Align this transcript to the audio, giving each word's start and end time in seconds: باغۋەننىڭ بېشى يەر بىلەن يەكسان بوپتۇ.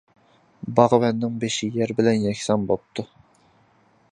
باغۋەننىڭ 0.79 1.35
بېشى 1.43 1.69
يەر 1.75 1.93
بىلەن 1.99 2.25
يەكسان 2.25 2.65
بوپتۇ. 2.73 3.07